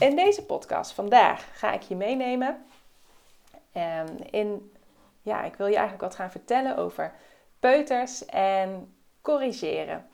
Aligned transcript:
In 0.00 0.16
deze 0.16 0.44
podcast 0.44 0.92
vandaag 0.92 1.58
ga 1.58 1.72
ik 1.72 1.82
je 1.82 1.96
meenemen 1.96 2.64
ehm, 3.72 4.06
in, 4.30 4.72
ja, 5.22 5.44
ik 5.44 5.54
wil 5.54 5.66
je 5.66 5.76
eigenlijk 5.76 6.02
wat 6.02 6.14
gaan 6.14 6.30
vertellen 6.30 6.76
over 6.76 7.12
peuters 7.58 8.24
en 8.24 8.94
corrigeren. 9.22 10.08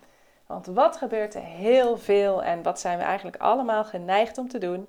Want 0.46 0.66
wat 0.66 0.96
gebeurt 0.96 1.34
er 1.34 1.42
heel 1.42 1.98
veel 1.98 2.42
en 2.42 2.62
wat 2.62 2.80
zijn 2.80 2.98
we 2.98 3.04
eigenlijk 3.04 3.36
allemaal 3.36 3.84
geneigd 3.84 4.38
om 4.38 4.48
te 4.48 4.58
doen, 4.58 4.88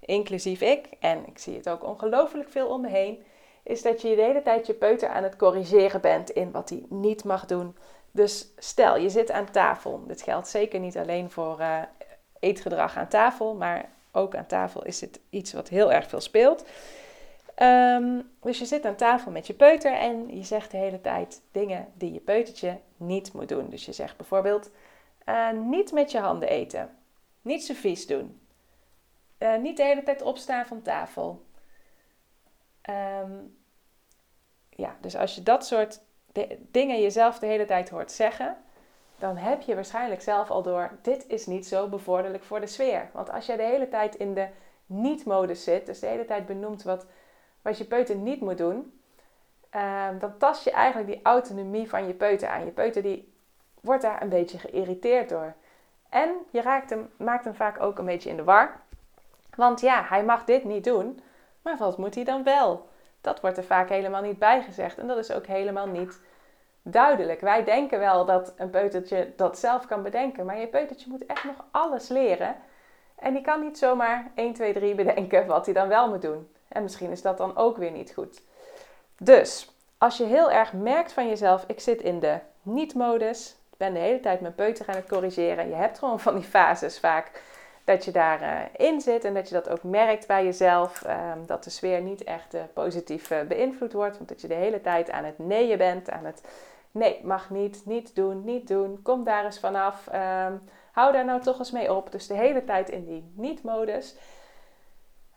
inclusief 0.00 0.60
ik, 0.60 0.86
en 1.00 1.26
ik 1.26 1.38
zie 1.38 1.56
het 1.56 1.68
ook 1.68 1.84
ongelooflijk 1.84 2.48
veel 2.48 2.68
om 2.68 2.80
me 2.80 2.88
heen, 2.88 3.24
is 3.62 3.82
dat 3.82 4.02
je 4.02 4.16
de 4.16 4.22
hele 4.22 4.42
tijd 4.42 4.66
je 4.66 4.74
peuter 4.74 5.08
aan 5.08 5.22
het 5.22 5.36
corrigeren 5.36 6.00
bent 6.00 6.30
in 6.30 6.50
wat 6.50 6.68
hij 6.68 6.86
niet 6.88 7.24
mag 7.24 7.46
doen. 7.46 7.76
Dus 8.10 8.48
stel, 8.56 8.96
je 8.96 9.10
zit 9.10 9.30
aan 9.30 9.50
tafel. 9.50 10.06
Dit 10.06 10.22
geldt 10.22 10.48
zeker 10.48 10.80
niet 10.80 10.96
alleen 10.96 11.30
voor 11.30 11.60
uh, 11.60 11.82
eetgedrag 12.40 12.96
aan 12.96 13.08
tafel, 13.08 13.54
maar 13.54 13.90
ook 14.12 14.34
aan 14.36 14.46
tafel 14.46 14.84
is 14.84 15.00
het 15.00 15.20
iets 15.30 15.52
wat 15.52 15.68
heel 15.68 15.92
erg 15.92 16.08
veel 16.08 16.20
speelt. 16.20 16.64
Ehm, 17.54 18.20
dus 18.40 18.58
je 18.58 18.64
zit 18.64 18.84
aan 18.84 18.96
tafel 18.96 19.30
met 19.30 19.46
je 19.46 19.54
peuter 19.54 19.92
en 19.92 20.36
je 20.36 20.44
zegt 20.44 20.70
de 20.70 20.76
hele 20.76 21.00
tijd 21.00 21.42
dingen 21.52 21.88
die 21.94 22.12
je 22.12 22.20
peutertje 22.20 22.78
niet 22.96 23.32
moet 23.32 23.48
doen. 23.48 23.70
Dus 23.70 23.84
je 23.84 23.92
zegt 23.92 24.16
bijvoorbeeld: 24.16 24.70
uh, 25.28 25.50
niet 25.50 25.92
met 25.92 26.10
je 26.10 26.18
handen 26.18 26.48
eten, 26.48 26.96
niet 27.42 27.64
zo 27.64 27.74
vies 27.74 28.06
doen, 28.06 28.40
uh, 29.38 29.56
niet 29.56 29.76
de 29.76 29.82
hele 29.82 30.02
tijd 30.02 30.22
opstaan 30.22 30.66
van 30.66 30.82
tafel. 30.82 31.44
Um, 32.90 33.56
ja, 34.68 34.96
dus 35.00 35.16
als 35.16 35.34
je 35.34 35.42
dat 35.42 35.66
soort 35.66 36.00
dingen 36.70 37.00
jezelf 37.00 37.38
de 37.38 37.46
hele 37.46 37.64
tijd 37.64 37.88
hoort 37.88 38.12
zeggen, 38.12 38.56
dan 39.22 39.36
heb 39.36 39.62
je 39.62 39.74
waarschijnlijk 39.74 40.22
zelf 40.22 40.50
al 40.50 40.62
door, 40.62 40.90
dit 41.02 41.24
is 41.26 41.46
niet 41.46 41.66
zo 41.66 41.88
bevorderlijk 41.88 42.44
voor 42.44 42.60
de 42.60 42.66
sfeer. 42.66 43.08
Want 43.12 43.30
als 43.30 43.46
jij 43.46 43.56
de 43.56 43.62
hele 43.62 43.88
tijd 43.88 44.14
in 44.14 44.34
de 44.34 44.46
niet-modus 44.86 45.64
zit, 45.64 45.86
dus 45.86 45.98
de 45.98 46.06
hele 46.06 46.24
tijd 46.24 46.46
benoemt 46.46 46.82
wat, 46.82 47.06
wat 47.62 47.78
je 47.78 47.84
peuter 47.84 48.16
niet 48.16 48.40
moet 48.40 48.58
doen, 48.58 49.00
ehm, 49.70 50.18
dan 50.18 50.38
tast 50.38 50.64
je 50.64 50.70
eigenlijk 50.70 51.08
die 51.08 51.20
autonomie 51.22 51.88
van 51.88 52.06
je 52.06 52.14
peuter 52.14 52.48
aan. 52.48 52.64
Je 52.64 52.70
peuter 52.70 53.02
die 53.02 53.32
wordt 53.80 54.02
daar 54.02 54.22
een 54.22 54.28
beetje 54.28 54.58
geïrriteerd 54.58 55.28
door. 55.28 55.54
En 56.08 56.30
je 56.50 56.62
raakt 56.62 56.90
hem, 56.90 57.10
maakt 57.16 57.44
hem 57.44 57.54
vaak 57.54 57.80
ook 57.80 57.98
een 57.98 58.04
beetje 58.04 58.30
in 58.30 58.36
de 58.36 58.44
war. 58.44 58.80
Want 59.54 59.80
ja, 59.80 60.04
hij 60.04 60.24
mag 60.24 60.44
dit 60.44 60.64
niet 60.64 60.84
doen, 60.84 61.20
maar 61.62 61.76
wat 61.76 61.98
moet 61.98 62.14
hij 62.14 62.24
dan 62.24 62.42
wel? 62.42 62.88
Dat 63.20 63.40
wordt 63.40 63.56
er 63.56 63.64
vaak 63.64 63.88
helemaal 63.88 64.22
niet 64.22 64.38
bijgezegd 64.38 64.98
en 64.98 65.06
dat 65.06 65.18
is 65.18 65.32
ook 65.32 65.46
helemaal 65.46 65.86
niet 65.86 66.20
duidelijk. 66.82 67.40
Wij 67.40 67.64
denken 67.64 67.98
wel 67.98 68.24
dat 68.24 68.54
een 68.56 68.70
peutertje 68.70 69.32
dat 69.36 69.58
zelf 69.58 69.86
kan 69.86 70.02
bedenken, 70.02 70.46
maar 70.46 70.58
je 70.58 70.66
peutertje 70.66 71.10
moet 71.10 71.26
echt 71.26 71.44
nog 71.44 71.64
alles 71.70 72.08
leren. 72.08 72.56
En 73.14 73.32
die 73.32 73.42
kan 73.42 73.60
niet 73.60 73.78
zomaar 73.78 74.30
1, 74.34 74.52
2, 74.52 74.72
3 74.72 74.94
bedenken 74.94 75.46
wat 75.46 75.64
hij 75.64 75.74
dan 75.74 75.88
wel 75.88 76.08
moet 76.08 76.22
doen. 76.22 76.48
En 76.68 76.82
misschien 76.82 77.10
is 77.10 77.22
dat 77.22 77.38
dan 77.38 77.56
ook 77.56 77.76
weer 77.76 77.90
niet 77.90 78.12
goed. 78.12 78.42
Dus 79.18 79.74
als 79.98 80.16
je 80.16 80.24
heel 80.24 80.50
erg 80.50 80.72
merkt 80.72 81.12
van 81.12 81.28
jezelf, 81.28 81.64
ik 81.66 81.80
zit 81.80 82.02
in 82.02 82.20
de 82.20 82.38
niet-modus, 82.62 83.56
ben 83.76 83.92
de 83.92 84.00
hele 84.00 84.20
tijd 84.20 84.40
mijn 84.40 84.54
peuter 84.54 84.88
aan 84.88 84.96
het 84.96 85.08
corrigeren. 85.08 85.68
Je 85.68 85.74
hebt 85.74 85.98
gewoon 85.98 86.20
van 86.20 86.34
die 86.34 86.44
fases 86.44 86.98
vaak 86.98 87.30
dat 87.84 88.04
je 88.04 88.10
daarin 88.10 88.68
in 88.76 89.00
zit 89.00 89.24
en 89.24 89.34
dat 89.34 89.48
je 89.48 89.54
dat 89.54 89.68
ook 89.68 89.82
merkt 89.82 90.26
bij 90.26 90.44
jezelf. 90.44 91.02
Uh, 91.06 91.32
dat 91.46 91.64
de 91.64 91.70
sfeer 91.70 92.00
niet 92.00 92.24
echt 92.24 92.54
uh, 92.54 92.60
positief 92.72 93.30
uh, 93.30 93.40
beïnvloed 93.40 93.92
wordt, 93.92 94.16
want 94.16 94.28
dat 94.28 94.40
je 94.40 94.48
de 94.48 94.54
hele 94.54 94.80
tijd 94.80 95.10
aan 95.10 95.24
het 95.24 95.38
neeën 95.38 95.78
bent, 95.78 96.10
aan 96.10 96.24
het 96.24 96.42
nee, 96.92 97.20
mag 97.24 97.50
niet, 97.50 97.82
niet 97.84 98.14
doen, 98.14 98.44
niet 98.44 98.68
doen, 98.68 99.02
kom 99.02 99.24
daar 99.24 99.44
eens 99.44 99.60
vanaf, 99.60 100.06
um, 100.06 100.62
hou 100.92 101.12
daar 101.12 101.24
nou 101.24 101.40
toch 101.40 101.58
eens 101.58 101.70
mee 101.70 101.92
op. 101.94 102.12
Dus 102.12 102.26
de 102.26 102.34
hele 102.34 102.64
tijd 102.64 102.90
in 102.90 103.04
die 103.04 103.32
niet-modus. 103.34 104.16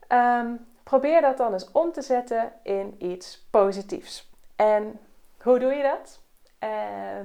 Um, 0.07 0.67
probeer 0.83 1.21
dat 1.21 1.37
dan 1.37 1.53
eens 1.53 1.71
om 1.71 1.91
te 1.91 2.01
zetten 2.01 2.51
in 2.63 2.95
iets 2.97 3.47
positiefs. 3.49 4.29
En 4.55 4.99
hoe 5.41 5.59
doe 5.59 5.73
je 5.73 5.83
dat? 5.83 6.19
Uh, 6.63 6.69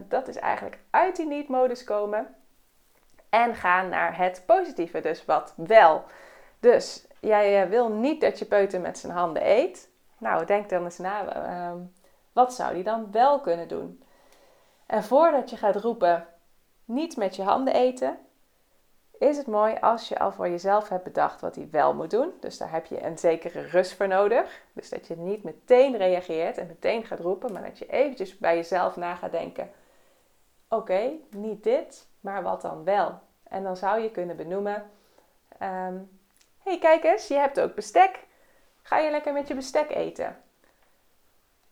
dat 0.09 0.29
is 0.29 0.37
eigenlijk 0.37 0.79
uit 0.91 1.17
die 1.17 1.27
niet-modus 1.27 1.85
komen 1.85 2.35
en 3.29 3.55
gaan 3.55 3.89
naar 3.89 4.17
het 4.17 4.43
positieve, 4.47 5.01
dus 5.01 5.25
wat 5.25 5.55
wel. 5.57 6.05
Dus 6.61 7.07
jij 7.21 7.69
wil 7.69 7.89
niet 7.89 8.21
dat 8.21 8.39
je 8.39 8.45
peuter 8.45 8.81
met 8.81 8.99
zijn 8.99 9.13
handen 9.13 9.49
eet. 9.49 9.89
Nou, 10.19 10.45
denk 10.45 10.69
dan 10.69 10.85
eens 10.85 10.99
na, 10.99 11.37
uh, 11.37 11.81
wat 12.33 12.55
zou 12.55 12.75
die 12.75 12.85
dan 12.85 13.09
wel 13.11 13.41
kunnen 13.41 13.69
doen? 13.69 14.03
En 14.91 15.05
voordat 15.05 15.51
je 15.51 15.57
gaat 15.57 15.77
roepen, 15.77 16.27
niet 16.85 17.17
met 17.17 17.37
je 17.37 17.43
handen 17.43 17.75
eten, 17.75 18.19
is 19.19 19.37
het 19.37 19.47
mooi 19.47 19.77
als 19.81 20.09
je 20.09 20.19
al 20.19 20.33
voor 20.33 20.49
jezelf 20.49 20.89
hebt 20.89 21.05
bedacht 21.05 21.41
wat 21.41 21.55
hij 21.55 21.69
wel 21.71 21.95
moet 21.95 22.11
doen. 22.11 22.33
Dus 22.41 22.59
daar 22.59 22.71
heb 22.71 22.87
je 22.87 23.03
een 23.03 23.19
zekere 23.19 23.61
rust 23.61 23.95
voor 23.95 24.09
nodig. 24.09 24.63
Dus 24.73 24.89
dat 24.89 25.07
je 25.07 25.17
niet 25.17 25.43
meteen 25.43 25.97
reageert 25.97 26.59
en 26.59 26.67
meteen 26.67 27.05
gaat 27.05 27.21
roepen, 27.21 27.53
maar 27.53 27.63
dat 27.63 27.79
je 27.79 27.87
eventjes 27.87 28.39
bij 28.39 28.57
jezelf 28.57 28.97
na 28.97 29.15
gaat 29.15 29.33
denken. 29.33 29.71
Oké, 30.69 31.11
niet 31.31 31.65
dit, 31.65 32.07
maar 32.21 32.43
wat 32.43 32.63
dan 32.63 32.85
wel? 32.85 33.21
En 33.43 33.63
dan 33.63 33.77
zou 33.77 34.01
je 34.01 34.11
kunnen 34.11 34.37
benoemen: 34.37 34.91
um, 35.63 36.21
hey, 36.63 36.79
kijk 36.79 37.05
eens, 37.05 37.29
je 37.29 37.35
hebt 37.35 37.61
ook 37.61 37.75
bestek. 37.75 38.27
Ga 38.83 38.99
je 38.99 39.11
lekker 39.11 39.33
met 39.33 39.49
je 39.49 39.55
bestek 39.55 39.91
eten? 39.91 40.43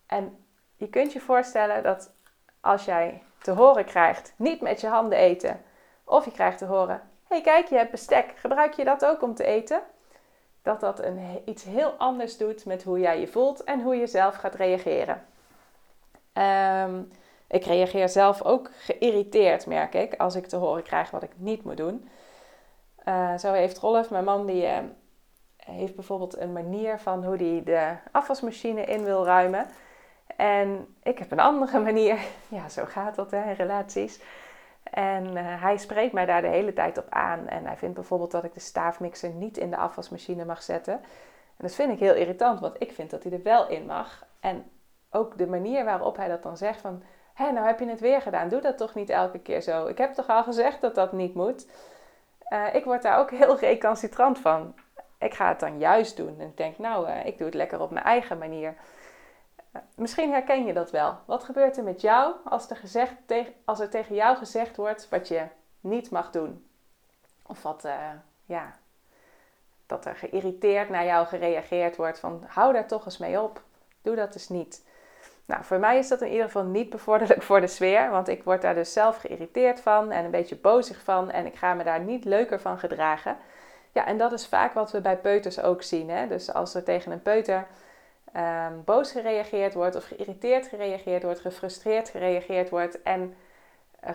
En 0.06 0.44
je 0.76 0.88
kunt 0.88 1.12
je 1.12 1.20
voorstellen 1.20 1.82
dat 1.82 2.16
als 2.60 2.84
jij 2.84 3.22
te 3.38 3.50
horen 3.50 3.84
krijgt, 3.84 4.34
niet 4.36 4.60
met 4.60 4.80
je 4.80 4.86
handen 4.86 5.18
eten, 5.18 5.62
of 6.04 6.24
je 6.24 6.32
krijgt 6.32 6.58
te 6.58 6.64
horen, 6.64 7.02
hey 7.28 7.40
kijk, 7.40 7.66
je 7.66 7.76
hebt 7.76 7.90
bestek, 7.90 8.32
gebruik 8.36 8.72
je 8.72 8.84
dat 8.84 9.04
ook 9.04 9.22
om 9.22 9.34
te 9.34 9.44
eten? 9.44 9.80
Dat 10.62 10.80
dat 10.80 11.02
een, 11.02 11.42
iets 11.44 11.64
heel 11.64 11.90
anders 11.90 12.36
doet 12.36 12.64
met 12.64 12.82
hoe 12.82 12.98
jij 12.98 13.20
je 13.20 13.28
voelt 13.28 13.64
en 13.64 13.82
hoe 13.82 13.96
je 13.96 14.06
zelf 14.06 14.34
gaat 14.34 14.54
reageren. 14.54 15.24
Um, 16.32 17.10
ik 17.48 17.64
reageer 17.64 18.08
zelf 18.08 18.42
ook 18.42 18.70
geïrriteerd, 18.78 19.66
merk 19.66 19.94
ik, 19.94 20.14
als 20.14 20.34
ik 20.34 20.46
te 20.46 20.56
horen 20.56 20.82
krijg 20.82 21.10
wat 21.10 21.22
ik 21.22 21.30
niet 21.36 21.64
moet 21.64 21.76
doen. 21.76 22.08
Uh, 23.04 23.38
zo 23.38 23.52
heeft 23.52 23.78
Rolf, 23.78 24.10
mijn 24.10 24.24
man, 24.24 24.46
die 24.46 24.62
uh, 24.62 24.78
heeft 25.56 25.94
bijvoorbeeld 25.94 26.36
een 26.36 26.52
manier 26.52 26.98
van 26.98 27.24
hoe 27.24 27.36
hij 27.36 27.62
de 27.64 27.96
afwasmachine 28.12 28.84
in 28.84 29.04
wil 29.04 29.24
ruimen. 29.24 29.66
En 30.38 30.94
ik 31.02 31.18
heb 31.18 31.30
een 31.30 31.40
andere 31.40 31.80
manier. 31.90 32.18
Ja, 32.48 32.68
zo 32.68 32.84
gaat 32.84 33.14
dat 33.14 33.30
hè, 33.30 33.42
in 33.42 33.56
relaties. 33.56 34.20
En 34.82 35.36
uh, 35.36 35.62
hij 35.62 35.76
spreekt 35.76 36.12
mij 36.12 36.26
daar 36.26 36.42
de 36.42 36.48
hele 36.48 36.72
tijd 36.72 36.98
op 36.98 37.06
aan. 37.10 37.48
En 37.48 37.66
hij 37.66 37.76
vindt 37.76 37.94
bijvoorbeeld 37.94 38.30
dat 38.30 38.44
ik 38.44 38.54
de 38.54 38.60
staafmixer 38.60 39.30
niet 39.30 39.56
in 39.56 39.70
de 39.70 39.76
afwasmachine 39.76 40.44
mag 40.44 40.62
zetten. 40.62 40.92
En 40.92 41.64
dat 41.66 41.74
vind 41.74 41.92
ik 41.92 41.98
heel 41.98 42.14
irritant, 42.14 42.60
want 42.60 42.74
ik 42.78 42.92
vind 42.92 43.10
dat 43.10 43.22
hij 43.22 43.32
er 43.32 43.42
wel 43.42 43.68
in 43.68 43.86
mag. 43.86 44.26
En 44.40 44.70
ook 45.10 45.38
de 45.38 45.46
manier 45.46 45.84
waarop 45.84 46.16
hij 46.16 46.28
dat 46.28 46.42
dan 46.42 46.56
zegt 46.56 46.80
van... 46.80 47.02
Hé, 47.34 47.50
nou 47.50 47.66
heb 47.66 47.78
je 47.78 47.88
het 47.88 48.00
weer 48.00 48.22
gedaan. 48.22 48.48
Doe 48.48 48.60
dat 48.60 48.78
toch 48.78 48.94
niet 48.94 49.10
elke 49.10 49.38
keer 49.38 49.60
zo. 49.60 49.86
Ik 49.86 49.98
heb 49.98 50.12
toch 50.14 50.28
al 50.28 50.42
gezegd 50.42 50.80
dat 50.80 50.94
dat 50.94 51.12
niet 51.12 51.34
moet. 51.34 51.66
Uh, 52.48 52.74
ik 52.74 52.84
word 52.84 53.02
daar 53.02 53.18
ook 53.18 53.30
heel 53.30 53.58
recalcitrant 53.68 54.38
van. 54.38 54.74
Ik 55.18 55.34
ga 55.34 55.48
het 55.48 55.60
dan 55.60 55.78
juist 55.78 56.16
doen. 56.16 56.40
En 56.40 56.46
ik 56.46 56.56
denk, 56.56 56.78
nou, 56.78 57.08
uh, 57.08 57.26
ik 57.26 57.38
doe 57.38 57.46
het 57.46 57.56
lekker 57.56 57.80
op 57.80 57.90
mijn 57.90 58.04
eigen 58.04 58.38
manier. 58.38 58.74
Misschien 59.94 60.32
herken 60.32 60.66
je 60.66 60.72
dat 60.72 60.90
wel. 60.90 61.18
Wat 61.24 61.44
gebeurt 61.44 61.76
er 61.76 61.84
met 61.84 62.00
jou 62.00 62.34
als 62.44 62.70
er, 62.70 62.76
gezegd, 62.76 63.14
als 63.64 63.80
er 63.80 63.90
tegen 63.90 64.14
jou 64.14 64.36
gezegd 64.36 64.76
wordt 64.76 65.08
wat 65.08 65.28
je 65.28 65.42
niet 65.80 66.10
mag 66.10 66.30
doen? 66.30 66.66
Of 67.46 67.62
wat, 67.62 67.88
ja, 68.44 68.74
dat 69.86 70.04
er 70.04 70.16
geïrriteerd 70.16 70.88
naar 70.88 71.04
jou 71.04 71.26
gereageerd 71.26 71.96
wordt 71.96 72.18
van, 72.18 72.44
hou 72.46 72.72
daar 72.72 72.86
toch 72.86 73.04
eens 73.04 73.18
mee 73.18 73.40
op. 73.40 73.62
Doe 74.02 74.16
dat 74.16 74.32
dus 74.32 74.48
niet. 74.48 74.86
Nou, 75.48 75.64
voor 75.64 75.78
mij 75.78 75.98
is 75.98 76.08
dat 76.08 76.20
in 76.20 76.30
ieder 76.30 76.44
geval 76.44 76.64
niet 76.64 76.90
bevorderlijk 76.90 77.42
voor 77.42 77.60
de 77.60 77.66
sfeer, 77.66 78.10
want 78.10 78.28
ik 78.28 78.44
word 78.44 78.62
daar 78.62 78.74
dus 78.74 78.92
zelf 78.92 79.16
geïrriteerd 79.16 79.80
van 79.80 80.10
en 80.10 80.24
een 80.24 80.30
beetje 80.30 80.56
bozig 80.56 81.02
van 81.02 81.30
en 81.30 81.46
ik 81.46 81.54
ga 81.54 81.74
me 81.74 81.84
daar 81.84 82.00
niet 82.00 82.24
leuker 82.24 82.60
van 82.60 82.78
gedragen. 82.78 83.36
Ja, 83.92 84.06
en 84.06 84.18
dat 84.18 84.32
is 84.32 84.46
vaak 84.46 84.72
wat 84.72 84.90
we 84.90 85.00
bij 85.00 85.16
peuters 85.16 85.60
ook 85.60 85.82
zien. 85.82 86.10
Hè? 86.10 86.26
Dus 86.28 86.52
als 86.52 86.74
er 86.74 86.84
tegen 86.84 87.12
een 87.12 87.22
peuter 87.22 87.66
um, 88.36 88.82
boos 88.84 89.12
gereageerd 89.12 89.74
wordt 89.74 89.96
of 89.96 90.04
geïrriteerd 90.04 90.66
gereageerd 90.66 91.22
wordt, 91.22 91.40
gefrustreerd 91.40 92.08
gereageerd 92.08 92.70
wordt 92.70 93.02
en 93.02 93.34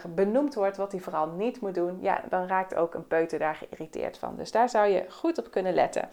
benoemd 0.07 0.53
wordt 0.53 0.77
wat 0.77 0.91
hij 0.91 1.01
vooral 1.01 1.27
niet 1.27 1.61
moet 1.61 1.75
doen, 1.75 1.97
ja, 2.01 2.21
dan 2.29 2.47
raakt 2.47 2.75
ook 2.75 2.93
een 2.93 3.07
peuter 3.07 3.39
daar 3.39 3.55
geïrriteerd 3.55 4.17
van. 4.17 4.35
Dus 4.35 4.51
daar 4.51 4.69
zou 4.69 4.87
je 4.87 5.05
goed 5.09 5.37
op 5.37 5.51
kunnen 5.51 5.73
letten. 5.73 6.09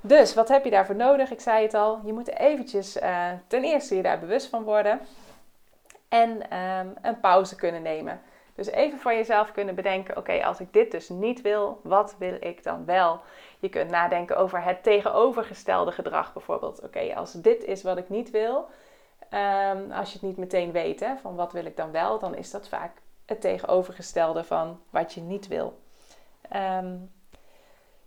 Dus 0.00 0.34
wat 0.34 0.48
heb 0.48 0.64
je 0.64 0.70
daarvoor 0.70 0.96
nodig? 0.96 1.30
Ik 1.30 1.40
zei 1.40 1.62
het 1.62 1.74
al, 1.74 2.00
je 2.04 2.12
moet 2.12 2.38
eventjes 2.38 2.96
uh, 2.96 3.26
ten 3.46 3.64
eerste 3.64 3.96
je 3.96 4.02
daar 4.02 4.18
bewust 4.18 4.46
van 4.46 4.62
worden 4.62 5.00
en 6.08 6.50
ehm, 6.50 6.86
een 7.02 7.20
pauze 7.20 7.56
kunnen 7.56 7.82
nemen. 7.82 8.20
Dus 8.58 8.66
even 8.66 8.98
voor 8.98 9.12
jezelf 9.12 9.52
kunnen 9.52 9.74
bedenken: 9.74 10.16
oké, 10.16 10.44
als 10.44 10.60
ik 10.60 10.72
dit 10.72 10.90
dus 10.90 11.08
niet 11.08 11.40
wil, 11.40 11.80
wat 11.82 12.16
wil 12.18 12.36
ik 12.40 12.62
dan 12.62 12.84
wel? 12.84 13.20
Je 13.58 13.68
kunt 13.68 13.90
nadenken 13.90 14.36
over 14.36 14.64
het 14.64 14.82
tegenovergestelde 14.82 15.92
gedrag 15.92 16.32
bijvoorbeeld. 16.32 16.82
Oké, 16.82 17.14
als 17.14 17.32
dit 17.32 17.64
is 17.64 17.82
wat 17.82 17.96
ik 17.96 18.08
niet 18.08 18.30
wil, 18.30 18.68
ehm, 19.28 19.90
als 19.90 20.08
je 20.08 20.18
het 20.18 20.28
niet 20.28 20.36
meteen 20.36 20.72
weet 20.72 21.00
hè, 21.00 21.16
van 21.16 21.36
wat 21.36 21.52
wil 21.52 21.64
ik 21.64 21.76
dan 21.76 21.90
wel, 21.90 22.18
dan 22.18 22.34
is 22.34 22.50
dat 22.50 22.68
vaak 22.68 22.92
het 23.26 23.40
tegenovergestelde 23.40 24.44
van 24.44 24.80
wat 24.90 25.12
je 25.14 25.20
niet 25.20 25.46
wil. 25.46 25.78
Um, 26.56 27.10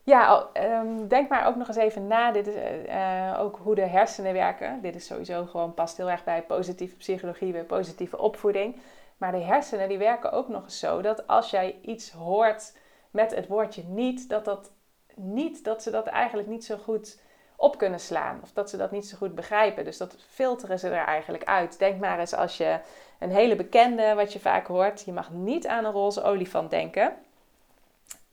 ja, 0.03 0.49
um, 0.53 1.07
denk 1.07 1.29
maar 1.29 1.47
ook 1.47 1.55
nog 1.55 1.67
eens 1.67 1.77
even 1.77 2.07
na. 2.07 2.31
Dit 2.31 2.47
is 2.47 2.55
uh, 2.87 3.37
ook 3.39 3.59
hoe 3.63 3.75
de 3.75 3.85
hersenen 3.85 4.33
werken. 4.33 4.81
Dit 4.81 4.95
is 4.95 5.05
sowieso 5.05 5.45
gewoon 5.45 5.73
past 5.73 5.97
heel 5.97 6.09
erg 6.09 6.23
bij 6.23 6.43
positieve 6.43 6.95
psychologie, 6.95 7.51
bij 7.51 7.63
positieve 7.63 8.17
opvoeding. 8.17 8.79
Maar 9.17 9.31
de 9.31 9.37
hersenen 9.37 9.89
die 9.89 9.97
werken 9.97 10.31
ook 10.31 10.47
nog 10.47 10.63
eens 10.63 10.79
zo 10.79 11.01
dat 11.01 11.27
als 11.27 11.49
jij 11.49 11.79
iets 11.81 12.11
hoort 12.11 12.73
met 13.11 13.35
het 13.35 13.47
woordje 13.47 13.83
niet, 13.83 14.29
dat 14.29 14.45
dat 14.45 14.71
niet, 15.15 15.63
dat 15.63 15.83
ze 15.83 15.91
dat 15.91 16.07
eigenlijk 16.07 16.47
niet 16.47 16.65
zo 16.65 16.77
goed 16.77 17.21
op 17.55 17.77
kunnen 17.77 17.99
slaan. 17.99 18.39
Of 18.43 18.51
dat 18.51 18.69
ze 18.69 18.77
dat 18.77 18.91
niet 18.91 19.07
zo 19.07 19.17
goed 19.17 19.35
begrijpen. 19.35 19.85
Dus 19.85 19.97
dat 19.97 20.15
filteren 20.29 20.79
ze 20.79 20.89
er 20.89 21.05
eigenlijk 21.05 21.43
uit. 21.43 21.79
Denk 21.79 21.99
maar 21.99 22.19
eens 22.19 22.33
als 22.33 22.57
je 22.57 22.79
een 23.19 23.31
hele 23.31 23.55
bekende, 23.55 24.13
wat 24.13 24.33
je 24.33 24.39
vaak 24.39 24.67
hoort, 24.67 25.01
je 25.05 25.11
mag 25.11 25.31
niet 25.31 25.67
aan 25.67 25.85
een 25.85 25.91
roze 25.91 26.23
olifant 26.23 26.69
denken. 26.69 27.13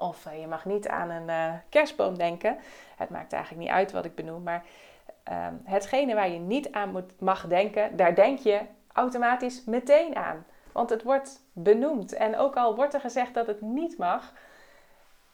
Of 0.00 0.26
eh, 0.26 0.40
je 0.40 0.46
mag 0.46 0.64
niet 0.64 0.88
aan 0.88 1.10
een 1.10 1.28
uh, 1.28 1.52
kerstboom 1.68 2.18
denken. 2.18 2.56
Het 2.96 3.10
maakt 3.10 3.32
eigenlijk 3.32 3.62
niet 3.62 3.72
uit 3.72 3.92
wat 3.92 4.04
ik 4.04 4.14
benoem. 4.14 4.42
Maar 4.42 4.64
uh, 5.30 5.46
hetgene 5.64 6.14
waar 6.14 6.28
je 6.28 6.38
niet 6.38 6.72
aan 6.72 6.90
moet, 6.90 7.20
mag 7.20 7.46
denken, 7.46 7.96
daar 7.96 8.14
denk 8.14 8.38
je 8.38 8.60
automatisch 8.92 9.64
meteen 9.64 10.16
aan. 10.16 10.46
Want 10.72 10.90
het 10.90 11.02
wordt 11.02 11.40
benoemd. 11.52 12.12
En 12.12 12.36
ook 12.36 12.56
al 12.56 12.74
wordt 12.74 12.94
er 12.94 13.00
gezegd 13.00 13.34
dat 13.34 13.46
het 13.46 13.60
niet 13.60 13.98
mag, 13.98 14.32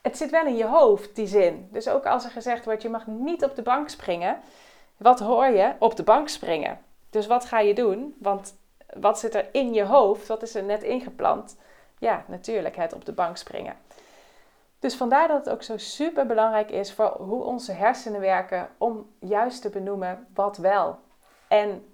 het 0.02 0.16
zit 0.16 0.30
wel 0.30 0.46
in 0.46 0.56
je 0.56 0.66
hoofd, 0.66 1.16
die 1.16 1.26
zin. 1.26 1.68
Dus 1.72 1.88
ook 1.88 2.06
als 2.06 2.24
er 2.24 2.30
gezegd 2.30 2.64
wordt, 2.64 2.82
je 2.82 2.88
mag 2.88 3.06
niet 3.06 3.44
op 3.44 3.56
de 3.56 3.62
bank 3.62 3.88
springen. 3.88 4.38
Wat 4.96 5.20
hoor 5.20 5.46
je? 5.46 5.72
Op 5.78 5.96
de 5.96 6.02
bank 6.02 6.28
springen. 6.28 6.78
Dus 7.10 7.26
wat 7.26 7.44
ga 7.44 7.58
je 7.58 7.74
doen? 7.74 8.16
Want 8.18 8.56
wat 9.00 9.18
zit 9.18 9.34
er 9.34 9.48
in 9.52 9.74
je 9.74 9.84
hoofd? 9.84 10.26
Wat 10.26 10.42
is 10.42 10.54
er 10.54 10.62
net 10.62 10.82
ingeplant? 10.82 11.56
Ja, 11.98 12.24
natuurlijk 12.26 12.76
het 12.76 12.92
op 12.92 13.04
de 13.04 13.12
bank 13.12 13.36
springen. 13.36 13.76
Dus 14.84 14.94
vandaar 14.94 15.28
dat 15.28 15.44
het 15.44 15.54
ook 15.54 15.62
zo 15.62 15.76
super 15.76 16.26
belangrijk 16.26 16.70
is 16.70 16.92
voor 16.92 17.16
hoe 17.18 17.44
onze 17.44 17.72
hersenen 17.72 18.20
werken 18.20 18.68
om 18.78 19.10
juist 19.18 19.62
te 19.62 19.70
benoemen 19.70 20.26
wat 20.34 20.56
wel. 20.56 20.98
En 21.48 21.86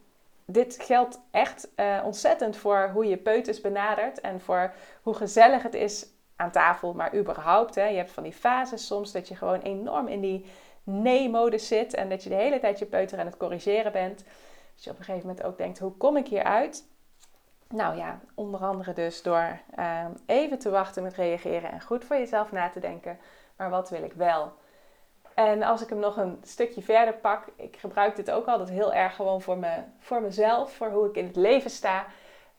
dit 0.44 0.78
geldt 0.82 1.20
echt 1.30 1.68
uh, 1.76 2.02
ontzettend 2.04 2.56
voor 2.56 2.90
hoe 2.92 3.06
je 3.06 3.16
peuters 3.16 3.60
benadert 3.60 4.20
en 4.20 4.40
voor 4.40 4.72
hoe 5.02 5.14
gezellig 5.14 5.62
het 5.62 5.74
is 5.74 6.06
aan 6.36 6.50
tafel, 6.50 6.94
maar 6.94 7.14
überhaupt. 7.14 7.74
Hè. 7.74 7.84
Je 7.84 7.96
hebt 7.96 8.10
van 8.10 8.22
die 8.22 8.32
fases 8.32 8.86
soms 8.86 9.12
dat 9.12 9.28
je 9.28 9.36
gewoon 9.36 9.60
enorm 9.60 10.08
in 10.08 10.20
die 10.20 10.46
nee-modus 10.82 11.68
zit 11.68 11.94
en 11.94 12.08
dat 12.08 12.22
je 12.22 12.28
de 12.28 12.34
hele 12.34 12.58
tijd 12.58 12.78
je 12.78 12.86
peuter 12.86 13.18
aan 13.18 13.26
het 13.26 13.36
corrigeren 13.36 13.92
bent. 13.92 14.24
Dat 14.74 14.84
je 14.84 14.90
op 14.90 14.98
een 14.98 15.04
gegeven 15.04 15.28
moment 15.28 15.46
ook 15.46 15.58
denkt, 15.58 15.78
hoe 15.78 15.96
kom 15.96 16.16
ik 16.16 16.28
hier 16.28 16.44
uit? 16.44 16.88
Nou 17.74 17.96
ja, 17.96 18.20
onder 18.34 18.60
andere 18.60 18.92
dus 18.92 19.22
door 19.22 19.58
uh, 19.78 20.04
even 20.26 20.58
te 20.58 20.70
wachten 20.70 21.02
met 21.02 21.14
reageren 21.14 21.70
en 21.70 21.80
goed 21.80 22.04
voor 22.04 22.16
jezelf 22.16 22.52
na 22.52 22.68
te 22.68 22.80
denken. 22.80 23.18
Maar 23.56 23.70
wat 23.70 23.90
wil 23.90 24.02
ik 24.02 24.12
wel? 24.12 24.52
En 25.34 25.62
als 25.62 25.82
ik 25.82 25.88
hem 25.88 25.98
nog 25.98 26.16
een 26.16 26.38
stukje 26.42 26.82
verder 26.82 27.14
pak, 27.14 27.44
ik 27.56 27.76
gebruik 27.76 28.16
dit 28.16 28.30
ook 28.30 28.46
altijd 28.46 28.68
heel 28.68 28.92
erg 28.92 29.14
gewoon 29.14 29.42
voor, 29.42 29.58
me, 29.58 29.82
voor 29.98 30.22
mezelf, 30.22 30.72
voor 30.72 30.90
hoe 30.90 31.08
ik 31.08 31.16
in 31.16 31.26
het 31.26 31.36
leven 31.36 31.70
sta. 31.70 32.06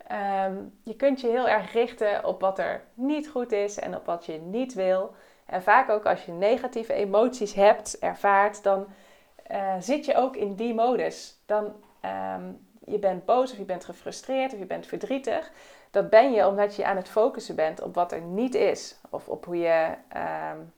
Ehm, 0.07 0.55
je 0.83 0.95
kunt 0.95 1.21
je 1.21 1.27
heel 1.27 1.47
erg 1.47 1.73
richten 1.73 2.25
op 2.25 2.41
wat 2.41 2.59
er 2.59 2.83
niet 2.93 3.29
goed 3.29 3.51
is 3.51 3.79
en 3.79 3.95
op 3.95 4.05
wat 4.05 4.25
je 4.25 4.39
niet 4.39 4.73
wil. 4.73 5.13
En 5.45 5.63
vaak 5.63 5.89
ook 5.89 6.05
als 6.05 6.25
je 6.25 6.31
negatieve 6.31 6.93
emoties 6.93 7.53
hebt, 7.53 7.99
ervaart, 7.99 8.63
dan 8.63 8.87
uh, 9.51 9.73
zit 9.79 10.05
je 10.05 10.15
ook 10.15 10.35
in 10.35 10.55
die 10.55 10.73
modus. 10.73 11.41
Dan 11.45 11.73
um, 12.35 12.70
je 12.85 12.99
bent 12.99 13.25
boos 13.25 13.51
of 13.51 13.57
je 13.57 13.63
bent 13.63 13.85
gefrustreerd 13.85 14.53
of 14.53 14.59
je 14.59 14.65
bent 14.65 14.85
verdrietig. 14.85 15.51
Dat 15.91 16.09
ben 16.09 16.31
je 16.31 16.47
omdat 16.47 16.75
je 16.75 16.85
aan 16.85 16.95
het 16.95 17.09
focussen 17.09 17.55
bent 17.55 17.81
op 17.81 17.95
wat 17.95 18.11
er 18.11 18.21
niet 18.21 18.55
is. 18.55 18.99
Of 19.09 19.27
op 19.27 19.45
hoe 19.45 19.57
je 19.57 19.93
um, 20.53 20.73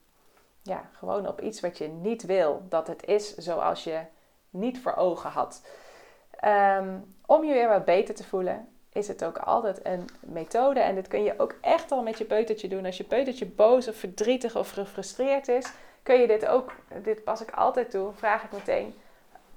ja, 0.62 0.88
gewoon 0.92 1.28
op 1.28 1.40
iets 1.40 1.60
wat 1.60 1.78
je 1.78 1.88
niet 1.88 2.24
wil. 2.24 2.62
Dat 2.68 2.86
het 2.86 3.06
is 3.06 3.34
zoals 3.34 3.84
je 3.84 4.00
niet 4.50 4.80
voor 4.80 4.94
ogen 4.94 5.30
had. 5.30 5.62
Um, 6.78 7.14
om 7.26 7.44
je 7.44 7.52
weer 7.52 7.68
wat 7.68 7.84
beter 7.84 8.14
te 8.14 8.24
voelen, 8.24 8.68
is 8.92 9.08
het 9.08 9.24
ook 9.24 9.38
altijd 9.38 9.80
een 9.86 10.08
methode. 10.20 10.80
En 10.80 10.94
dit 10.94 11.08
kun 11.08 11.22
je 11.22 11.38
ook 11.38 11.54
echt 11.60 11.92
al 11.92 12.02
met 12.02 12.18
je 12.18 12.24
peutertje 12.24 12.68
doen. 12.68 12.86
Als 12.86 12.96
je 12.96 13.04
peutertje 13.04 13.46
boos 13.46 13.88
of 13.88 13.96
verdrietig 13.96 14.56
of 14.56 14.70
gefrustreerd 14.70 15.48
is, 15.48 15.72
kun 16.02 16.20
je 16.20 16.26
dit 16.26 16.46
ook, 16.46 16.74
dit 17.02 17.24
pas 17.24 17.40
ik 17.40 17.50
altijd 17.50 17.90
toe, 17.90 18.12
vraag 18.14 18.44
ik 18.44 18.52
meteen. 18.52 18.94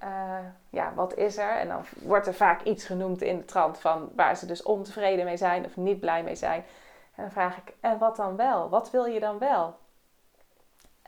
Uh, 0.04 0.38
ja, 0.70 0.94
wat 0.94 1.16
is 1.16 1.38
er? 1.38 1.52
En 1.52 1.68
dan 1.68 1.82
wordt 2.02 2.28
er 2.28 2.34
vaak 2.34 2.64
iets 2.64 2.86
genoemd 2.86 3.22
in 3.22 3.38
de 3.38 3.46
trant 3.46 3.80
van 3.80 4.10
waar 4.16 4.38
ze 4.38 4.46
dus 4.46 4.64
ontevreden 4.64 5.26
mee 5.26 5.38
zijn 5.38 5.66
of 5.66 5.76
niet 5.76 6.00
blij 6.00 6.24
mee 6.24 6.36
zijn. 6.36 6.64
En 7.16 7.24
dan 7.24 7.32
vraag 7.32 7.58
ik, 7.58 7.74
en 7.80 7.98
wat 7.98 8.16
dan 8.16 8.36
wel? 8.36 8.70
Wat 8.70 8.92
wil 8.92 9.06
je 9.06 9.20
dan 9.20 9.38
wel? 9.38 9.66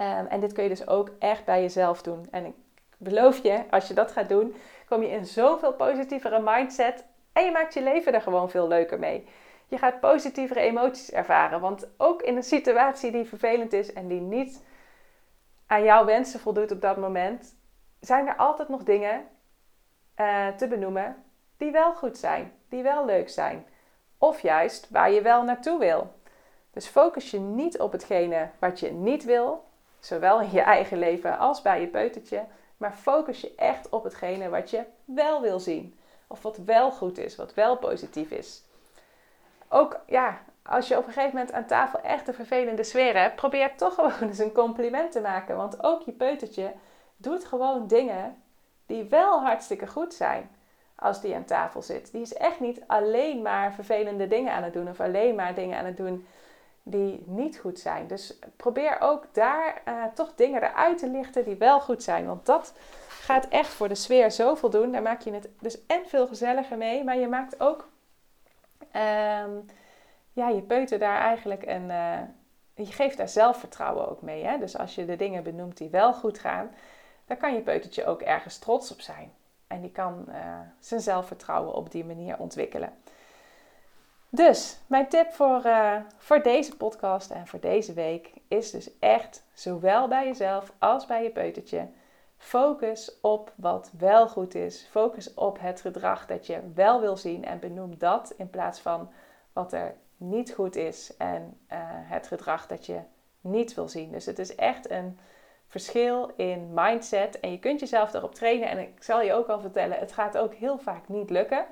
Um, 0.02 0.26
en 0.28 0.40
dit 0.40 0.54
kun 0.54 0.64
je 0.64 0.70
dus 0.70 0.88
ook 0.88 1.10
echt 1.20 1.46
bij 1.46 1.62
jezelf 1.62 2.02
doen. 2.02 2.28
En 2.32 2.46
ik 2.46 2.54
beloof 2.98 3.44
je, 3.44 3.64
als 3.70 3.88
je 3.88 3.94
dat 3.94 4.12
gaat 4.12 4.30
doen, 4.30 4.56
kom 4.88 5.02
je 5.02 5.10
in 5.10 5.26
zoveel 5.26 5.74
positievere 5.74 6.40
mindset 6.44 7.06
en 7.34 7.46
je 7.46 7.52
maakt 7.52 7.74
je 7.74 7.84
leven 7.84 8.14
er 8.14 8.22
gewoon 8.22 8.50
veel 8.50 8.68
leuker 8.68 9.00
mee. 9.00 9.28
Je 9.68 9.78
gaat 9.78 10.00
positievere 10.00 10.60
emoties 10.60 11.12
ervaren. 11.12 11.60
Want 11.60 11.88
ook 11.98 12.22
in 12.22 12.36
een 12.36 12.44
situatie 12.44 13.12
die 13.12 13.26
vervelend 13.26 13.74
is 13.74 13.94
en 13.94 14.08
die 14.08 14.22
niet 14.22 14.64
aan 15.68 15.84
jouw 15.84 16.06
wensen 16.06 16.40
voldoet 16.40 16.72
op 16.72 16.82
dat 16.82 16.98
moment, 16.98 17.56
zijn 18.00 18.28
er 18.28 18.36
altijd 18.36 18.70
nog 18.70 18.84
dingen 18.84 19.28
uh, 20.16 20.48
te 20.48 20.68
benoemen 20.68 21.24
die 21.58 21.72
wel 21.72 21.94
goed 21.94 22.18
zijn, 22.18 22.54
die 22.70 22.84
wel 22.84 23.06
leuk 23.06 23.30
zijn. 23.30 23.66
Of 24.18 24.40
juist 24.40 24.90
waar 24.90 25.12
je 25.12 25.22
wel 25.22 25.44
naartoe 25.44 25.80
wil. 25.80 26.14
Dus 26.72 26.88
focus 26.88 27.32
je 27.32 27.40
niet 27.40 27.80
op 27.80 27.92
hetgene 27.92 28.50
wat 28.60 28.80
je 28.80 28.92
niet 28.92 29.24
wil, 29.24 29.64
zowel 30.00 30.42
in 30.42 30.52
je 30.52 30.62
eigen 30.62 30.98
leven 30.98 31.38
als 31.38 31.62
bij 31.62 31.82
je 31.82 31.88
peutertje, 31.88 32.46
maar 32.78 32.92
focus 32.92 33.42
je 33.42 33.56
echt 33.56 33.90
op 33.90 34.04
hetgene 34.04 34.50
wat 34.50 34.70
je 34.70 34.84
wel 35.06 35.42
wil 35.42 35.60
zien. 35.60 36.00
Of 36.28 36.42
wat 36.42 36.58
wel 36.58 36.92
goed 36.92 37.18
is, 37.18 37.36
wat 37.36 37.54
wel 37.54 37.78
positief 37.78 38.32
is. 38.32 38.64
Ook 39.68 40.00
ja, 40.06 40.42
als 40.62 40.88
je 40.88 40.98
op 40.98 41.08
een 41.08 41.14
gegeven 41.14 41.36
moment 41.36 41.56
aan 41.56 41.66
tafel 41.66 42.02
echt 42.02 42.28
een 42.28 42.34
vervelende 42.34 42.84
sfeer 42.84 43.18
hebt, 43.18 43.36
probeer 43.36 43.76
toch 43.76 43.94
gewoon 44.00 44.30
eens 44.30 44.40
een 44.40 44.52
compliment 44.52 45.12
te 45.12 45.22
maken. 45.22 45.56
Want 45.56 45.84
ook 45.84 46.02
je 46.02 46.12
peutertje 46.12 46.74
doet 47.22 47.46
gewoon 47.46 47.88
dingen 47.88 48.42
die 48.86 49.04
wel 49.04 49.42
hartstikke 49.42 49.88
goed 49.88 50.14
zijn 50.14 50.50
als 50.96 51.22
die 51.22 51.36
aan 51.36 51.46
tafel 51.46 51.82
zit. 51.82 52.12
Die 52.12 52.22
is 52.22 52.34
echt 52.34 52.60
niet 52.60 52.82
alleen 52.88 53.42
maar 53.42 53.74
vervelende 53.74 54.28
dingen 54.28 54.54
aan 54.54 54.64
het 54.64 54.74
doen 54.74 54.90
of 54.90 55.00
alleen 55.00 55.36
maar 55.36 55.56
dingen 55.56 55.78
aan 55.78 55.86
het 55.86 55.98
doen 55.98 56.28
die 56.84 57.24
niet 57.26 57.58
goed 57.58 57.80
zijn. 57.80 58.08
Dus 58.08 58.40
probeer 58.56 58.98
ook 59.00 59.34
daar 59.34 59.82
uh, 59.88 60.04
toch 60.14 60.36
dingen 60.36 60.64
eruit 60.64 60.98
te 60.98 61.10
lichten 61.10 61.46
die 61.46 61.56
wel 61.56 61.82
goed 61.82 62.04
zijn. 62.04 62.26
Want 62.26 62.46
dat 62.46 62.74
gaat 63.08 63.48
echt 63.48 63.70
voor 63.70 63.88
de 63.88 63.96
sfeer 63.96 64.32
zoveel 64.32 64.70
doen. 64.70 64.92
Daar 64.92 65.02
maak 65.02 65.22
je 65.22 65.32
het 65.34 65.50
dus 65.60 65.86
en 65.86 66.02
veel 66.06 66.28
gezelliger 66.28 66.78
mee, 66.78 67.04
maar 67.04 67.18
je 67.18 67.28
maakt 67.28 67.60
ook 67.60 67.90
um, 68.80 69.66
ja, 70.34 70.50
je 70.50 70.62
peuter 70.68 71.00
daar 71.00 71.20
eigenlijk 71.20 71.66
een. 71.66 71.90
Uh, 71.90 72.20
je 72.74 72.86
geeft 72.86 73.18
daar 73.18 73.30
zelfvertrouwen 73.30 74.10
ook 74.10 74.22
mee. 74.22 74.44
Hè? 74.44 74.58
Dus 74.58 74.78
als 74.78 74.96
je 74.96 75.06
de 75.06 75.16
dingen 75.16 75.44
benoemt 75.44 75.78
die 75.78 75.90
wel 75.90 76.14
goed 76.14 76.40
gaan, 76.40 76.72
dan 77.30 77.38
kan 77.38 77.54
je 77.54 77.62
peutertje 77.62 78.06
ook 78.06 78.22
ergens 78.22 78.58
trots 78.58 78.92
op 78.92 79.02
zijn. 79.02 79.34
En 79.68 79.82
die 79.82 79.92
kan 79.92 80.26
uh, 80.28 80.36
zijn 80.80 81.02
zelfvertrouwen 81.02 81.74
op 81.74 81.92
die 81.92 82.06
manier 82.06 82.38
ontwikkelen. 82.38 82.94
Dus 84.30 84.78
mijn 84.88 85.08
tip 85.08 85.32
voor, 85.32 85.66
uh, 85.66 85.96
voor 86.18 86.44
deze 86.44 86.78
podcast 86.78 87.32
en 87.32 87.48
voor 87.48 87.60
deze 87.60 87.94
week 87.94 88.32
is 88.48 88.72
dus 88.72 89.00
echt, 89.00 89.44
zowel 89.54 90.08
bij 90.08 90.26
jezelf 90.26 90.74
als 90.78 91.06
bij 91.06 91.24
je 91.24 91.30
peutertje, 91.30 91.88
focus 92.38 93.20
op 93.22 93.54
wat 93.56 93.92
wel 93.98 94.28
goed 94.28 94.56
is. 94.56 94.88
Focus 94.92 95.34
op 95.34 95.60
het 95.60 95.82
gedrag 95.82 96.26
dat 96.26 96.48
je 96.48 96.72
wel 96.74 97.02
wil 97.02 97.18
zien 97.18 97.46
en 97.46 97.60
benoem 97.60 97.98
dat 97.98 98.34
in 98.38 98.50
plaats 98.50 98.80
van 98.80 99.10
wat 99.54 99.74
er 99.74 99.96
niet 100.18 100.52
goed 100.52 100.76
is 100.76 101.18
en 101.18 101.60
uh, 101.72 101.78
het 101.84 102.28
gedrag 102.28 102.68
dat 102.68 102.86
je 102.86 103.00
niet 103.42 103.74
wil 103.74 103.90
zien. 103.90 104.12
Dus 104.12 104.26
het 104.26 104.40
is 104.40 104.56
echt 104.56 104.90
een 104.90 105.20
verschil 105.70 106.32
in 106.36 106.74
mindset 106.74 107.40
en 107.40 107.52
je 107.52 107.60
kunt 107.60 107.80
jezelf 107.80 108.12
daarop 108.12 108.36
trainen. 108.36 108.70
En 108.70 108.80
ik 108.80 109.04
zal 109.04 109.22
je 109.22 109.34
ook 109.34 109.48
al 109.48 109.60
vertellen, 109.60 110.00
het 110.00 110.12
gaat 110.12 110.38
ook 110.38 110.54
heel 110.54 110.78
vaak 110.78 111.08
niet 111.08 111.30
lukken. 111.30 111.66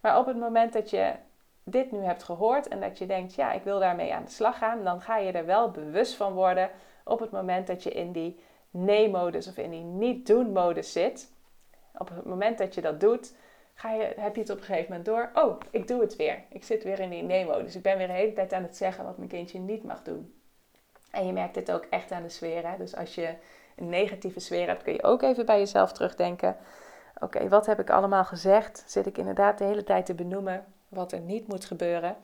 Maar 0.00 0.18
op 0.18 0.26
het 0.26 0.36
moment 0.36 0.72
dat 0.72 0.90
je 0.90 1.12
dit 1.64 1.92
nu 1.92 1.98
hebt 1.98 2.22
gehoord 2.22 2.68
en 2.68 2.80
dat 2.80 2.98
je 2.98 3.06
denkt, 3.06 3.34
ja, 3.34 3.52
ik 3.52 3.62
wil 3.62 3.78
daarmee 3.78 4.14
aan 4.14 4.24
de 4.24 4.30
slag 4.30 4.58
gaan, 4.58 4.84
dan 4.84 5.00
ga 5.00 5.16
je 5.16 5.32
er 5.32 5.46
wel 5.46 5.70
bewust 5.70 6.14
van 6.14 6.32
worden 6.32 6.70
op 7.04 7.20
het 7.20 7.30
moment 7.30 7.66
dat 7.66 7.82
je 7.82 7.90
in 7.90 8.12
die 8.12 8.40
nee-modus 8.70 9.48
of 9.48 9.56
in 9.56 9.70
die 9.70 9.84
niet-doen-modus 9.84 10.92
zit. 10.92 11.32
Op 11.98 12.08
het 12.08 12.24
moment 12.24 12.58
dat 12.58 12.74
je 12.74 12.80
dat 12.80 13.00
doet, 13.00 13.34
ga 13.74 13.92
je, 13.92 14.12
heb 14.16 14.34
je 14.34 14.40
het 14.40 14.50
op 14.50 14.58
een 14.58 14.64
gegeven 14.64 14.88
moment 14.88 15.04
door. 15.04 15.30
Oh, 15.34 15.60
ik 15.70 15.88
doe 15.88 16.00
het 16.00 16.16
weer. 16.16 16.42
Ik 16.48 16.64
zit 16.64 16.84
weer 16.84 17.00
in 17.00 17.10
die 17.10 17.22
nee-modus. 17.22 17.76
Ik 17.76 17.82
ben 17.82 17.98
weer 17.98 18.06
de 18.06 18.12
hele 18.12 18.32
tijd 18.32 18.52
aan 18.52 18.62
het 18.62 18.76
zeggen 18.76 19.04
wat 19.04 19.16
mijn 19.16 19.28
kindje 19.28 19.58
niet 19.58 19.84
mag 19.84 20.02
doen. 20.02 20.41
En 21.12 21.26
je 21.26 21.32
merkt 21.32 21.54
dit 21.54 21.72
ook 21.72 21.84
echt 21.90 22.12
aan 22.12 22.22
de 22.22 22.28
sfeer. 22.28 22.68
Hè? 22.68 22.76
Dus 22.76 22.96
als 22.96 23.14
je 23.14 23.34
een 23.76 23.88
negatieve 23.88 24.40
sfeer 24.40 24.66
hebt, 24.66 24.82
kun 24.82 24.92
je 24.92 25.02
ook 25.02 25.22
even 25.22 25.46
bij 25.46 25.58
jezelf 25.58 25.92
terugdenken. 25.92 26.56
Oké, 27.20 27.48
wat 27.48 27.66
heb 27.66 27.80
ik 27.80 27.90
allemaal 27.90 28.24
gezegd? 28.24 28.84
Zit 28.86 29.06
ik 29.06 29.18
inderdaad 29.18 29.58
de 29.58 29.64
hele 29.64 29.84
tijd 29.84 30.06
te 30.06 30.14
benoemen 30.14 30.64
wat 30.88 31.12
er 31.12 31.20
niet 31.20 31.48
moet 31.48 31.64
gebeuren? 31.64 32.16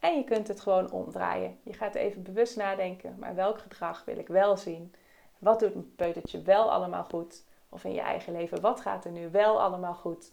En 0.00 0.16
je 0.16 0.24
kunt 0.24 0.48
het 0.48 0.60
gewoon 0.60 0.90
omdraaien. 0.90 1.58
Je 1.62 1.72
gaat 1.72 1.94
even 1.94 2.22
bewust 2.22 2.56
nadenken, 2.56 3.16
maar 3.18 3.34
welk 3.34 3.58
gedrag 3.58 4.04
wil 4.04 4.18
ik 4.18 4.28
wel 4.28 4.56
zien? 4.56 4.94
Wat 5.38 5.60
doet 5.60 5.74
mijn 5.74 5.94
peutertje 5.96 6.42
wel 6.42 6.72
allemaal 6.72 7.04
goed? 7.04 7.44
Of 7.68 7.84
in 7.84 7.92
je 7.92 8.00
eigen 8.00 8.32
leven, 8.32 8.60
wat 8.60 8.80
gaat 8.80 9.04
er 9.04 9.10
nu 9.10 9.30
wel 9.30 9.60
allemaal 9.60 9.94
goed? 9.94 10.32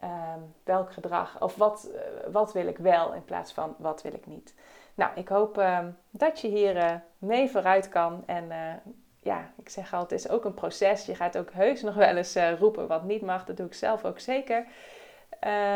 Ehm, 0.00 0.40
welk 0.64 0.92
gedrag, 0.92 1.40
of 1.40 1.56
wat, 1.56 1.90
eh, 1.94 2.32
wat 2.32 2.52
wil 2.52 2.66
ik 2.66 2.78
wel 2.78 3.12
in 3.12 3.24
plaats 3.24 3.52
van 3.52 3.74
wat 3.78 4.02
wil 4.02 4.12
ik 4.12 4.26
niet? 4.26 4.54
Nou, 4.94 5.10
ik 5.14 5.28
hoop 5.28 5.58
ehm, 5.58 5.90
dat 6.10 6.40
je 6.40 6.48
hier 6.48 6.76
uh, 6.76 6.94
mee 7.18 7.50
vooruit 7.50 7.88
kan. 7.88 8.22
En 8.26 8.44
uh, 8.44 8.72
ja, 9.20 9.52
ik 9.56 9.68
zeg 9.68 9.94
altijd, 9.94 10.22
het 10.22 10.30
is 10.30 10.36
ook 10.36 10.44
een 10.44 10.54
proces. 10.54 11.06
Je 11.06 11.14
gaat 11.14 11.38
ook 11.38 11.52
heus 11.52 11.82
nog 11.82 11.94
wel 11.94 12.16
eens 12.16 12.36
roepen 12.58 12.86
wat 12.86 13.04
niet 13.04 13.22
mag. 13.22 13.44
Dat 13.44 13.56
doe 13.56 13.66
ik 13.66 13.74
zelf 13.74 14.04
ook 14.04 14.18
zeker. 14.18 14.66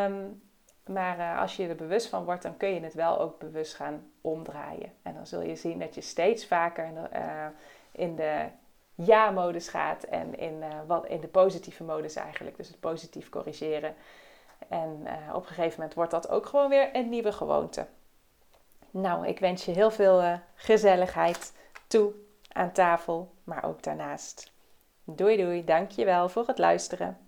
Um, 0.05 0.43
maar 0.87 1.39
als 1.39 1.57
je 1.57 1.69
er 1.69 1.77
bewust 1.77 2.09
van 2.09 2.25
wordt, 2.25 2.43
dan 2.43 2.57
kun 2.57 2.75
je 2.75 2.81
het 2.81 2.95
wel 2.95 3.21
ook 3.21 3.39
bewust 3.39 3.75
gaan 3.75 4.11
omdraaien. 4.21 4.93
En 5.03 5.15
dan 5.15 5.27
zul 5.27 5.41
je 5.41 5.57
zien 5.57 5.79
dat 5.79 5.95
je 5.95 6.01
steeds 6.01 6.47
vaker 6.47 6.91
in 7.93 8.17
de 8.17 8.47
ja-modus 8.95 9.69
gaat 9.69 10.05
en 10.05 10.39
in, 10.39 10.65
wat, 10.87 11.07
in 11.07 11.21
de 11.21 11.29
positieve 11.29 11.85
modus 11.85 12.17
eigenlijk. 12.17 12.57
Dus 12.57 12.69
het 12.69 12.81
positief 12.81 13.29
corrigeren. 13.29 13.95
En 14.69 15.07
op 15.33 15.43
een 15.43 15.49
gegeven 15.49 15.75
moment 15.77 15.95
wordt 15.95 16.11
dat 16.11 16.29
ook 16.29 16.47
gewoon 16.47 16.69
weer 16.69 16.89
een 16.93 17.09
nieuwe 17.09 17.33
gewoonte. 17.33 17.87
Nou, 18.97 19.27
ik 19.27 19.39
wens 19.39 19.65
je 19.65 19.73
heel 19.73 19.91
veel 19.91 20.23
uh, 20.23 20.39
gezelligheid 20.55 21.53
toe 21.87 22.13
aan 22.53 22.73
tafel, 22.73 23.35
maar 23.45 23.65
ook 23.65 23.83
daarnaast. 23.83 24.53
Doei 25.05 25.37
doei, 25.37 25.65
dankjewel 25.65 26.29
voor 26.29 26.47
het 26.47 26.59
luisteren. 26.59 27.26